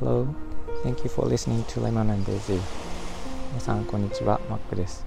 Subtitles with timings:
[0.00, 0.26] Hello,
[0.82, 2.60] thank you for listening to Lemon and Daisy.
[3.52, 5.06] 皆さんこんにちは、マックです。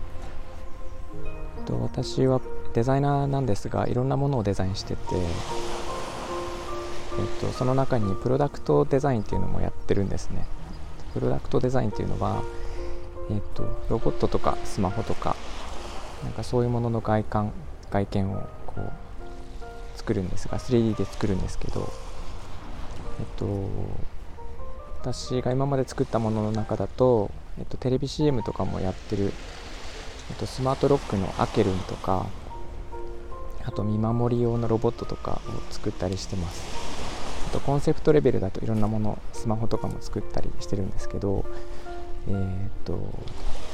[1.65, 2.39] と私は
[2.73, 5.21] デザイナーなんですがいろんなものをデザインしてて、えっ
[7.41, 10.47] と、その中にプロダクトデザインっていうのもやってるんですね。
[11.13, 12.41] プロダクトデザインっていうのは、
[13.29, 15.35] えっと、ロボットとかスマホとか
[16.23, 17.51] なんかそういうものの外観
[17.91, 19.08] 外見をこう
[20.09, 21.87] 作るんですが 3D で作るんですけど
[23.19, 23.45] えっと
[25.01, 32.25] 私が今まで作ったものの中だと、えっと、テレビ CM とかもやってる、えっと、スマートロックのアケルンとか
[33.65, 36.89] あと見守り用のロボットとかを作ったりしてます。
[37.49, 41.45] あとコンセプトレベルだといろんなものスマホとかも作ったりしてるんですけど
[42.27, 42.99] えー、っと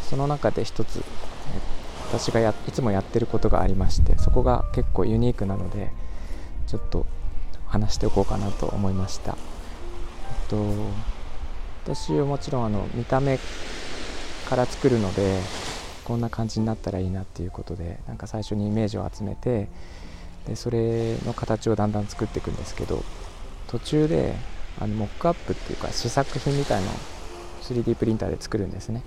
[0.10, 1.02] その中で一つ、え
[2.08, 5.92] 私がやいつもやってることがありましてそこが結構ユニークなので
[6.68, 7.06] ちょっと
[7.68, 9.38] 話しておこうかなと思いました、
[10.30, 10.56] えっと
[11.86, 13.38] 私はもちろんあの見た目
[14.50, 15.40] から作るので
[16.04, 19.68] こんな感じになったらいいなっていうことでなんか最初にイメージを集めて
[20.48, 23.04] でそれの形をだんだん作っていくんですけど
[23.68, 24.36] 途中で
[24.80, 26.92] あのモックアップっていうか試作品みたいのを
[27.62, 29.02] 3D プリンターで作るんですね。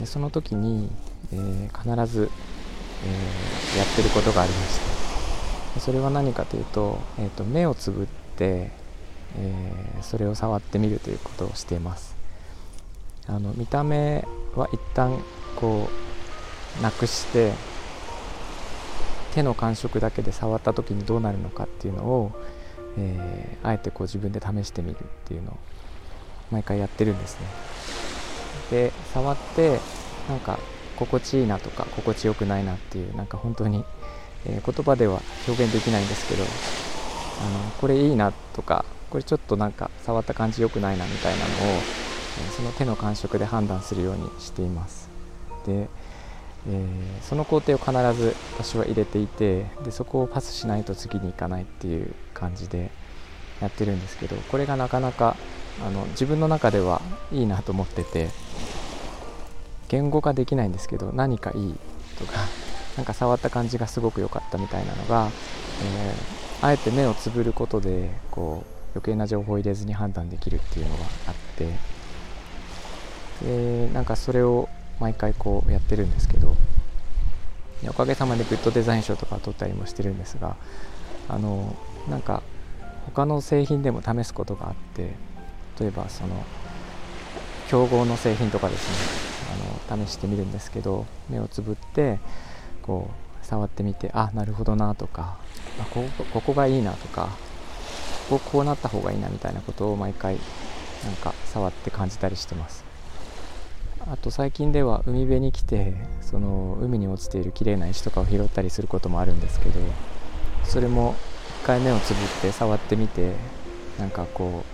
[0.00, 0.90] でその時に、
[1.32, 2.30] えー、必ず、
[3.04, 4.95] えー、やってることがありまして。
[5.80, 8.70] それは何かというと,、えーと目をつぶって
[9.38, 12.16] えー、それを触ってみるということをしています。
[13.26, 15.18] あの見た目は一旦
[15.56, 15.88] こ
[16.78, 17.52] うなくして
[19.34, 22.32] 手の感触だけで触った時にどうなるのかっていうのを、
[22.96, 25.56] えー、あえてこう自分で試してみるっていうのを
[26.52, 27.46] 毎回やってるんですね。
[28.70, 29.80] で触って
[30.28, 30.58] なんか
[30.96, 33.84] 心地いいなとか心地よくないなっていうなんか本当に、
[34.48, 45.08] えー、言葉では表現できないんですけどあのこれいいなとかこれちょっとなんか触った感じ良くないなみたいなのを、えその手の感触で判断するようにしています。
[45.64, 45.88] で、
[46.68, 52.90] えー、その工程を必ず私は入れていてでそこをパスしないと次に行かないっていう感じで
[53.60, 55.36] やってるんですけどこれがなかなか
[55.86, 57.00] あの自分の中では
[57.32, 58.30] いいなと思ってて
[59.88, 61.74] 言語化できないんですけど何かいい
[62.18, 62.32] とか
[62.96, 65.30] なんか触った感じがすごく良かったみたいなのが、
[65.82, 71.68] えー、あえて目をつぶることでこう余計な情報を入れずに判断できるっていうのがあって
[73.44, 74.68] でなんかそれを
[74.98, 76.56] 毎回こうやってるんですけど
[77.86, 80.56] おかげさまでグッドデザイン賞とか取ったりもしてるんですが
[81.28, 81.76] あの
[82.08, 82.42] なんか
[83.06, 85.10] 他の製品でも試すことがあって
[85.78, 86.42] 例えばその
[87.68, 89.26] 競合の製品とかですね
[89.90, 92.18] あの試してみるんですけど目をつぶって
[92.86, 93.10] こ
[93.42, 95.36] う触ってみてあなるほどなとか
[95.80, 97.28] あこここがいいなとか
[98.28, 100.36] ここうなった方がいいなみたいなことを毎回
[101.04, 102.84] なんか触って感じたりしてます。
[104.08, 109.80] あと最近では海辺に来てその海に落ちている綺麗な石とかを拾ったりすることもあるんですけど
[110.62, 111.14] それも
[111.64, 113.32] 1回目をつぶって触ってみて
[113.98, 114.64] なんかこ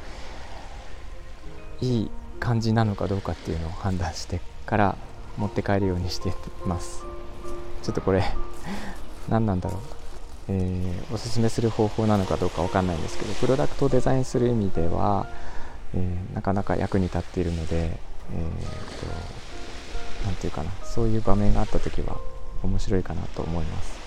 [1.81, 4.97] ういい感じなのかどうかっていうのを判断してから
[5.39, 6.35] 持って帰るようにして
[6.67, 7.12] ます。
[7.83, 8.23] ちょっとこれ
[9.29, 9.81] 何なんだろう。
[10.49, 15.29] えー、おすすめする方法なのかどうかわかんないんですけどプロダクトをデザインする意味では、
[15.95, 17.93] えー、なかなか役に立っているので、えー
[20.21, 20.71] と、なんていうかな。
[20.85, 22.19] そういう場面があった時は
[22.63, 24.01] 面白いかなと思います。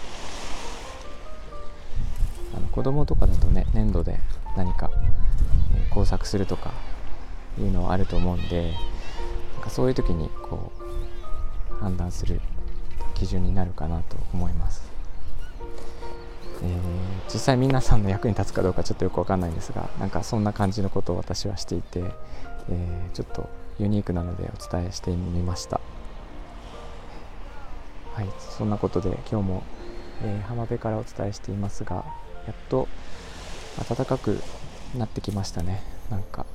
[2.56, 4.20] あの子供とかだとね粘土で
[4.56, 4.90] 何か、
[5.76, 6.72] え、工作するとか
[7.60, 8.74] いうのはあると思うんで
[9.56, 10.72] なんかそういう時にこ
[11.72, 12.40] う判断する
[13.16, 14.84] 基準になるかなと思います。
[16.64, 22.04] えー、実際皆さんの役に立つかどうかちょっとよくわかんないんですがなんかそんな感じのことを私はしていて、
[22.70, 25.82] えー、ちょっとユニークなのでお伝えしてみました。
[28.14, 29.64] はいそんなことで今日も、
[30.24, 32.06] えー、浜辺からお伝えしていますが
[32.48, 32.88] やっと
[33.90, 34.40] 暖かく
[34.98, 35.84] なってきましたね。
[36.10, 36.46] なんか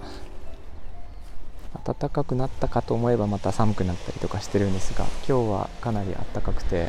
[1.84, 6.88] 暖かくなったかと思えばまた寒くなったりとかしてるんですが今日はかなり暖かくて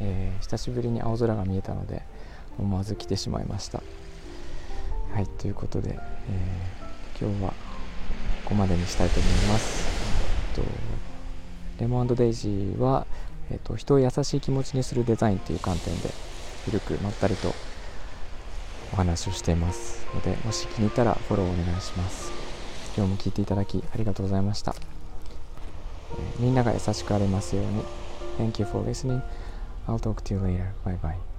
[0.00, 2.02] えー、久しぶりに青空が見えたので
[2.58, 3.82] 思わず来てしまいました。
[5.12, 9.84] はいということで、えー、今日はここまでにしたいと思います、
[10.56, 10.70] えっと、
[11.80, 13.06] レモンデイジーは、
[13.50, 16.10] えっと、人を優しい気持ちにするデザインという観点で
[16.68, 17.52] 緩くまったりと
[18.92, 22.39] お話をしていますのでもし気に入ったらフォローお願いします。
[22.96, 24.74] 今日も聞いていただきありがとうございました、
[26.18, 27.84] えー、みんなが優しくありますように
[28.38, 29.22] Thank you for listening
[29.90, 30.72] I'll talk to you later.
[30.84, 31.29] Bye bye.